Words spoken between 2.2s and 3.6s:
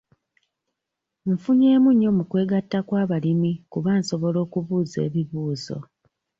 kwegatta kw'abalimi